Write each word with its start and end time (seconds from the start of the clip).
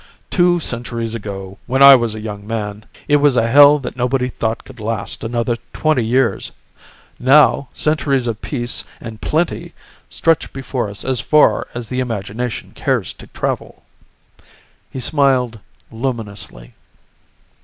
"Two 0.31 0.59
centuries 0.59 1.13
ago, 1.13 1.59
when 1.67 1.83
I 1.83 1.93
was 1.93 2.15
a 2.15 2.19
young 2.19 2.47
man, 2.47 2.85
it 3.07 3.17
was 3.17 3.37
a 3.37 3.47
hell 3.47 3.77
that 3.77 3.95
nobody 3.95 4.29
thought 4.29 4.63
could 4.65 4.79
last 4.79 5.23
another 5.23 5.57
twenty 5.73 6.03
years. 6.03 6.51
Now 7.19 7.69
centuries 7.75 8.25
of 8.25 8.41
peace 8.41 8.83
and 8.99 9.21
plenty 9.21 9.73
stretch 10.09 10.51
before 10.53 10.89
us 10.89 11.05
as 11.05 11.21
far 11.21 11.67
as 11.75 11.87
the 11.87 11.99
imagination 11.99 12.71
cares 12.71 13.13
to 13.13 13.27
travel." 13.27 13.83
He 14.89 14.99
smiled 14.99 15.59
luminously. 15.91 16.73